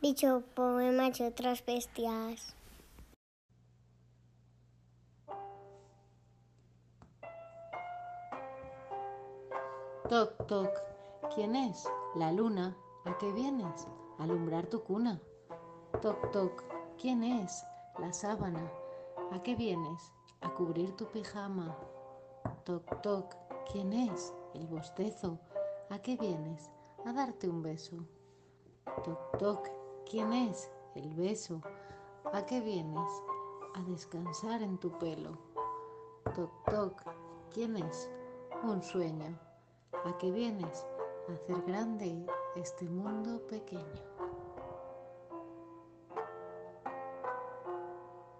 [0.00, 2.54] dicho poemas y otras bestias.
[10.08, 10.70] Toc, toc,
[11.34, 11.84] ¿quién es?
[12.14, 12.76] La luna.
[13.04, 13.88] ¿A qué vienes?
[14.18, 15.20] A alumbrar tu cuna.
[16.00, 16.62] Toc, toc,
[16.96, 17.64] ¿quién es?
[17.98, 18.70] La sábana.
[19.32, 20.12] ¿A qué vienes?
[20.42, 21.76] A cubrir tu pijama.
[22.64, 23.34] Toc, toc,
[23.72, 24.32] ¿quién es?
[24.54, 25.40] El bostezo.
[25.90, 26.70] ¿A qué vienes?
[27.04, 27.96] A darte un beso.
[29.04, 29.68] Toc, toc,
[30.08, 30.70] ¿quién es?
[30.94, 31.60] El beso.
[32.32, 33.10] ¿A qué vienes?
[33.74, 35.36] A descansar en tu pelo.
[36.34, 37.02] Toc, toc,
[37.52, 38.08] ¿quién es?
[38.62, 39.38] Un sueño.
[40.04, 40.86] ¿A qué vienes?
[41.28, 44.05] A hacer grande este mundo pequeño.